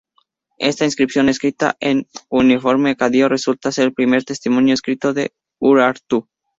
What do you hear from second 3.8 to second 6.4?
el primer testimonio escrito de Urartu.